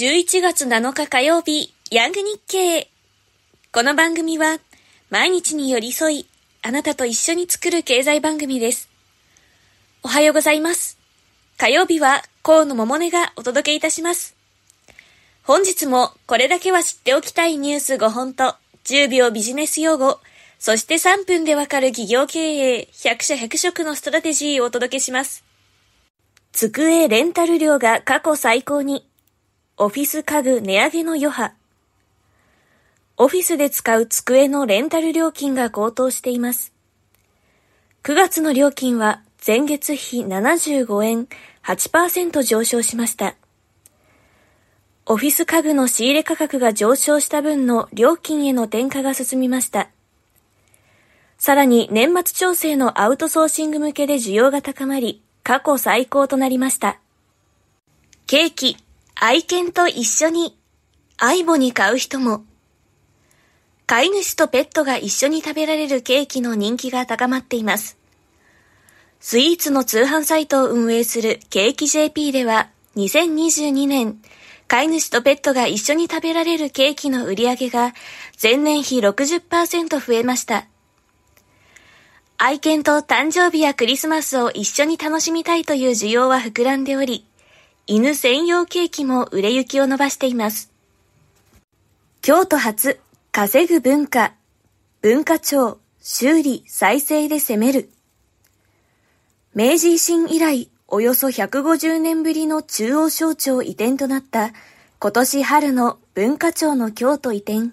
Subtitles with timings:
[0.00, 2.88] 11月7日火曜日、ヤング日経。
[3.72, 4.60] この番組は、
[5.10, 6.26] 毎日に寄り添い、
[6.62, 8.88] あなたと一緒に作る経済番組です。
[10.04, 10.98] おはようございます。
[11.56, 14.36] 火曜日は、河野桃音がお届けいたします。
[15.42, 18.54] 本日も、これだけは知っておきたいニュース5本と、
[18.84, 20.20] 10秒ビジネス用語、
[20.60, 25.42] そして3分でわかる企業経営、100社100色のストラテジーをお届けします。
[26.52, 29.07] 机レンタル料が過去最高に。
[29.80, 31.52] オフィス家具値上げの余波。
[33.16, 36.72] オフィスで使う机のレンタル料金が高騰しています。
[38.02, 41.28] 9月の料金は前月比75円
[41.62, 43.36] 8%上昇しました。
[45.06, 49.90] オフィス家具の仕入れ価格が上昇した分の料金への転嫁が進みました。
[51.38, 56.98] さらに年末調整のアウトソーシング向けで需要が高まり、過去最高となりました。
[58.26, 58.76] ケーキ、
[59.20, 60.56] 愛犬と一緒に、
[61.16, 62.44] 愛母に買う人も。
[63.84, 67.98] 飼い主とペットが一緒に食べられるケーキの人気が高まっています。
[69.18, 74.20] スイーツの通販サイトを運営するケーキ JP では、2022年、
[74.68, 77.94] 飼い主とペットが一緒に食べられるケーキの売り上げが
[78.40, 80.68] 前年比60%増えました。
[82.36, 87.27] 愛犬と誕生日やクリスマスを一緒に楽しみたいという需要は膨らんでおり、
[87.90, 90.70] 犬専用ケーキも売れ行きを伸ばしています。
[92.20, 93.00] 京都発、
[93.32, 94.34] 稼ぐ文化、
[95.00, 97.88] 文化庁、修理、再生で攻める。
[99.54, 104.50] 明治維新以来、およそ150年ぶりの中央省庁移転となった
[104.98, 107.70] 今年春の文化庁の京都移転。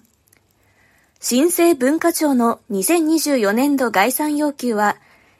[1.19, 4.95] 新生文化庁の2024年度概算要求は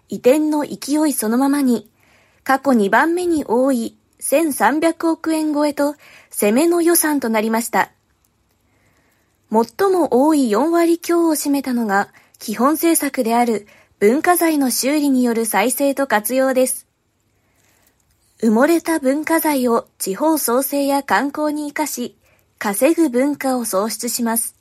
[0.09, 1.89] 移転の勢いそのままに
[2.43, 3.95] 過去2番目に多い
[4.25, 5.95] 1300億円超えと
[6.31, 7.91] 攻めの予算となりました。
[9.51, 12.09] 最も多い4割強を占めたのが
[12.39, 13.67] 基本政策である
[13.99, 16.88] 文化財の修理による再生と活用です。
[18.41, 22.17] 埋もれた文化財を地方創生や観光に活かし、
[22.57, 24.55] 稼ぐ文化を創出します。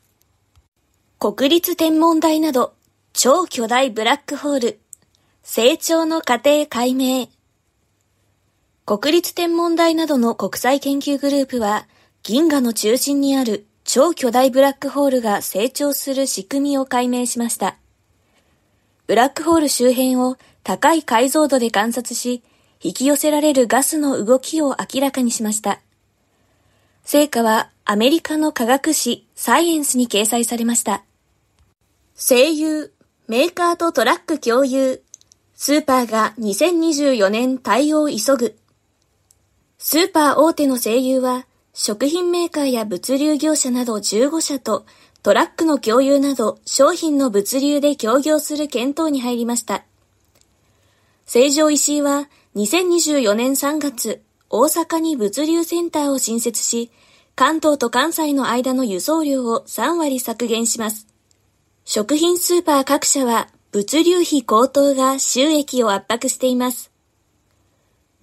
[1.18, 2.74] 国立天文台など
[3.14, 4.80] 超巨大ブラックホール、
[5.42, 7.28] 成長の過程解明、
[8.86, 11.86] 国立天文台などの国際研究グループは、
[12.22, 17.78] 銀河の中心にある超巨大ブラックホールが成長する仕組みを解明しました。
[19.06, 22.42] ブラックホール周辺を高い解像度で観察し、
[22.82, 25.80] 引き寄せられるガスの動きを明らかにしました。
[27.04, 31.04] 成果はアメリカの科学誌サイエンスに掲載されました。
[32.14, 32.92] 声優、
[33.28, 35.02] メーカーとトラック共有、
[35.54, 38.58] スーパーが2024年対応急ぐ。
[39.86, 44.86] スーパー大手の声優は、食品メーカーや物流業者など15社と
[45.22, 49.84] トラックの共有など商品の物流で協業する検討に入りました。
[51.26, 56.90] 成城石井は2024年3月、大阪に物流センターを新設し、
[57.36, 61.06] 関東と関西の間の輸送量を3割削減します。
[61.84, 66.93] 食品スーパー各社は物流費高騰が収益を圧迫しています。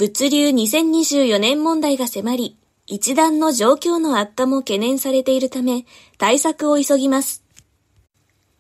[0.02, 2.58] 物流2024年問題が迫り、
[2.88, 5.86] 一段の状況の悪化も懸念されているため、
[6.18, 7.44] 対策を急ぎます。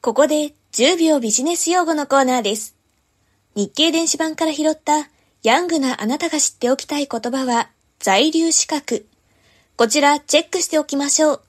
[0.01, 2.75] ここで10秒ビジネス用語のコーナーです。
[3.55, 5.09] 日経電子版から拾った
[5.41, 9.07] ヤングなあなたが知っておきたい言葉は在留資格。
[9.77, 11.41] こちらチェックしておきましょう。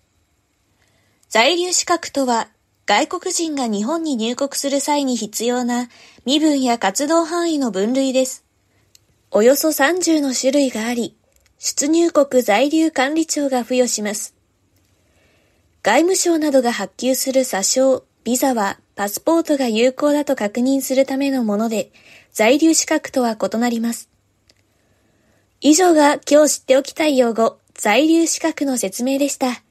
[1.28, 2.48] 在留資格とは
[2.86, 5.90] 外国人が日本に入国する際に必要な
[6.24, 8.46] 身分や活動範囲の分類です。
[9.34, 11.16] およそ30の種類があり、
[11.58, 14.34] 出入国在留管理庁が付与します。
[15.82, 21.90] 外務省などが発給する査証、ビザはパスポートが有効だと確認するためのもので、
[22.30, 24.10] 在留資格とは異なります。
[25.62, 29.62] 以上が今日知っておきたい用語、在留資格の説明でした。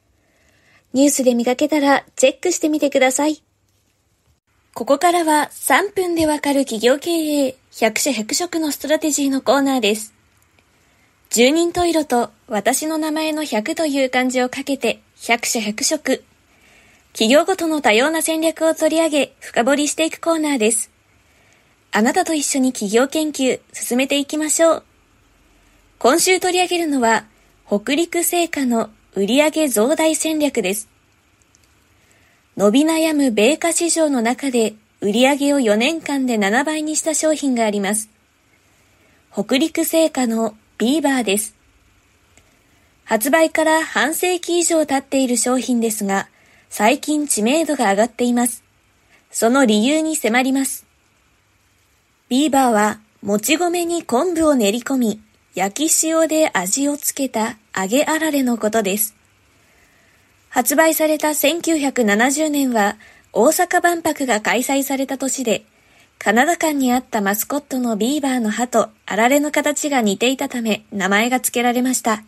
[0.94, 3.44] ニュースで見かけたらチェックしてみてください。
[4.74, 10.14] ここからは3分でわかる企業経営100社100色のストラテジーのコーナーです。
[11.30, 16.24] 十人十色と私の名前の100という漢字をかけて100社100色。
[17.12, 20.90] 企業ごとの多様な戦略を取り上げ深掘りしていくコーナーです。
[21.92, 24.84] あなたと一緒に企業研究進めていきましょう。
[26.00, 27.26] 今週取り上げるのは
[27.68, 30.91] 北陸製菓の売上増大戦略です。
[32.58, 38.10] 伸び悩む米価市場の中で売り上げを4年間で7倍にした商品があります。
[39.32, 41.56] 北陸製菓のビーバーです。
[43.06, 46.28] 発売から半世紀以上経っている商品ですが、
[46.70, 48.64] 最近知名度が上がっています。
[49.32, 50.86] その理由に迫ります。
[52.28, 55.22] ビーバーは、もち米に昆布を練り込み、
[55.56, 59.21] 焼き塩で味をつけた揚げあられのことです。
[60.52, 62.98] 発売された1970年は
[63.32, 65.64] 大阪万博が開催された年で、
[66.20, 72.24] カナダ館にあったマスコットのビーバーの歯とあられの形が似ていたため名前が付けられました。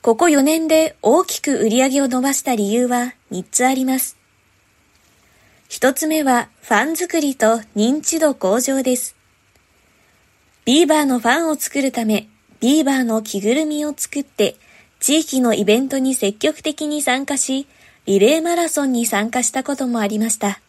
[0.00, 4.16] ここ4年で大きく売り上げを伸ばした理由は3つあります。
[5.68, 9.16] 1つ目はファン作りと認知度向上です。
[10.64, 12.28] ビーバーのファンを作るため、
[12.60, 14.56] ビーバーの着ぐるみを作って、
[15.00, 17.66] 地域のイベントに積極的に参加し、
[18.06, 20.60] リレーマラソンに参加したこともありました。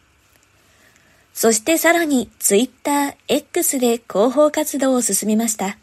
[1.34, 5.78] そしてさらにツイッター X で広報活動を進めました。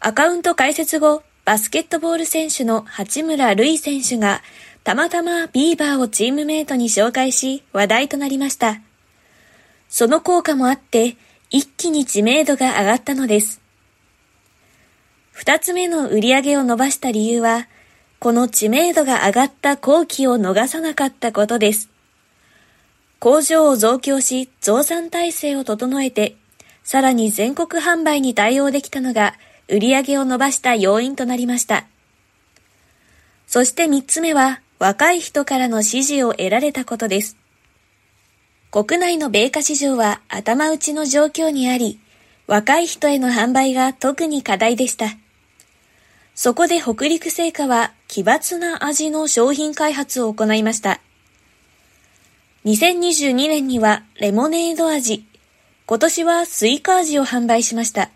[0.00, 4.42] アカウント開設後、バスケットボール選手の八村塁選手が
[4.82, 8.80] たまたまビーバーをチームメイトに紹介し話題となりました。
[9.88, 11.16] その効果もあって
[11.50, 13.65] 一気に知名度が上がったのです。
[15.36, 17.68] 二つ目の売り上げを伸ばした理由は、
[18.20, 21.90] この知名度が上がった後期を逃さなかったことです。
[23.18, 26.36] 工場を増強し増産体制を整えて、
[26.84, 29.34] さらに全国販売に対応できたのが
[29.68, 31.84] 売り上げを伸ばした要因となりました。
[33.46, 37.36] そして三つ目は若い人からの支持を得られたことです。
[38.70, 42.00] 国内の米菓市場は頭打ちの状況にあり、
[42.46, 45.08] 若い人への販売が特に課題でした。
[46.36, 51.00] そこで北陸製菓は奇抜な味の商品開発を行いました。
[52.66, 55.24] 2022年にはレモネード味、
[55.86, 58.10] 今年はスイカ味を販売しました。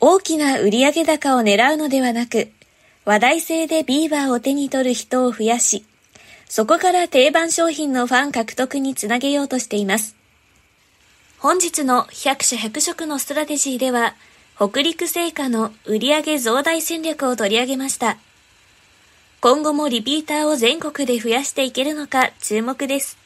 [0.00, 2.50] 大きな売上高を狙うのではなく、
[3.04, 5.84] 話題性でビーバーを手に取る人を増やし、
[6.48, 10.16] そこから定番商品のファン獲得につなげようとしています。
[11.38, 14.16] 本日の百社百色のストラテジーでは、
[14.58, 18.16] 北陸製菓の売上増大戦略を取り上げました。
[19.42, 23.18] 今後もリピーターを全国で増やしていけるのか注目です。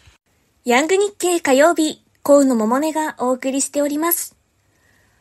[0.64, 4.34] ヤング日経火曜日、河野桃音がお送りしております。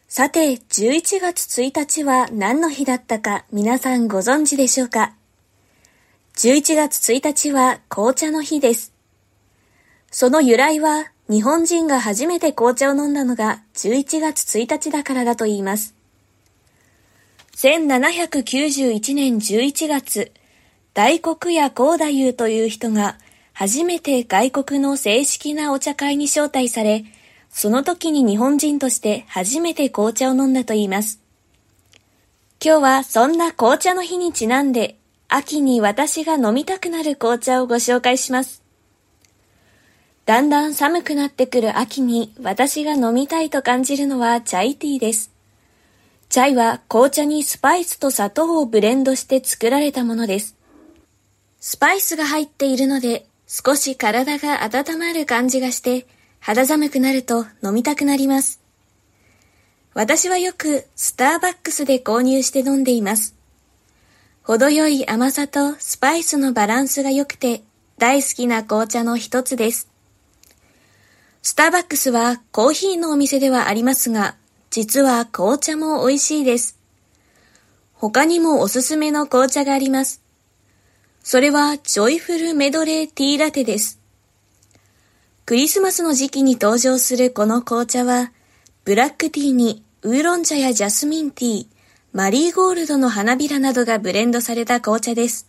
[0.07, 5.13] さて、11月1日は何の日だったか皆さんご存知でしょうか
[6.37, 8.93] ?11 月1日は紅茶の日です。
[10.09, 15.98] その由来は日本人が初めて紅茶を飲んだのが11月1日だからだと言います。
[17.61, 20.31] 1791年11月、
[20.93, 23.17] 大黒屋高太夫という人が
[23.51, 27.03] 初めて外国の正式なお茶会に招待され、
[27.49, 31.19] その時に日本人として初めて紅茶を飲んだと言います。
[32.63, 34.95] 今日はそんな紅茶の日にちなんで、
[35.27, 38.63] 秋に私が飲みたくなる紅茶をご紹介します。
[40.25, 45.37] だんだん寒くなってくる秋に私が飲みたいと感じるのはチャイティーです。
[46.29, 50.55] チャイは紅茶にスパイスと砂糖をブレンドして作られたものです。
[51.59, 56.05] スパイスが入っているので少し体が温まる感じがして
[56.39, 58.61] 肌寒くなると飲みたくなります。
[59.95, 63.33] 私はよくスターバックスで購入して飲んでいます。
[64.43, 67.63] 程よい甘さとスパイスのバランスが良くて
[67.97, 69.89] 大好きな紅茶の一つです。
[71.41, 74.35] スターバックスはコーヒーのお店ではありますが、
[74.71, 76.77] 実は紅茶も美味しいです。
[77.93, 80.21] 他にもおすすめの紅茶があります。
[81.23, 83.99] それはジョイフルメドレーティーラテです。
[85.45, 88.31] クリスマスの時期に登場するこの紅茶は、
[88.85, 91.67] ブラックティーにウーロン茶やジャスミンティー、
[92.13, 95.47] マリーゴールドの花びらなどがブレンドされた紅茶です。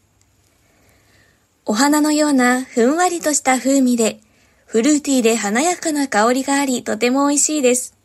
[1.67, 4.21] お花のようなふんわりとした風味で、
[4.65, 8.00] フルーティーで華やかな香りがあり、とても美味しいです。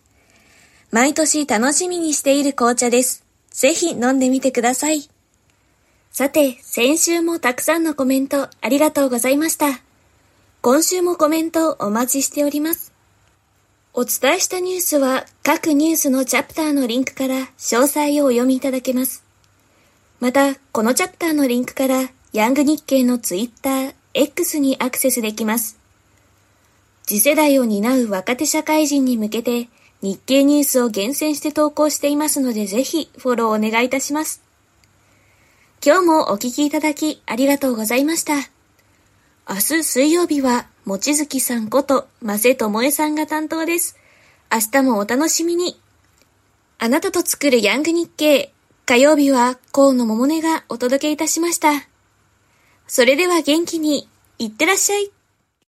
[0.96, 3.26] 毎年楽しみにしている紅茶です。
[3.50, 5.10] ぜひ飲んでみてください。
[6.10, 9.82] さて、先週もたくさんのコメントありがとうございました。
[10.62, 12.94] 今週もコメントお待ちしております。
[13.94, 19.26] お伝えしたニュースは各ニュースのチャプターのリンクから詳細をお読みいただけます。
[20.22, 25.78] また、このチャプターのリンクからヤング日経のツイッター、X にアクセスできます。
[27.06, 29.68] 次世代を担う若手社会人に向けて
[30.02, 34.42] 日経ニュースを厳選して投稿していますのでぜひフォローお願いいたします。
[35.86, 38.34] 今日もお聞きいただきありがとうございました。
[39.48, 43.96] 明日水曜日は、もちづきさんこと、ませともえさんが担当です。
[44.52, 45.80] 明日もお楽しみに。
[46.80, 48.52] あなたと作るヤング日経。
[48.88, 51.88] 火曜日は河野桃音がお届けいたしました。
[52.88, 54.10] それでは元気に
[54.40, 55.15] いってらっしゃい。